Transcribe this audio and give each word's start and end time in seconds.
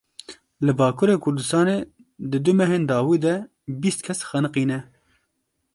Li 0.65 0.71
Bakurê 0.79 1.15
Kurdistanê 1.23 1.77
di 2.29 2.37
du 2.45 2.53
mehên 2.59 2.83
dawî 2.91 3.17
de 3.25 3.35
bîst 3.81 3.99
kes 4.05 4.19
xeniqîne. 4.29 4.79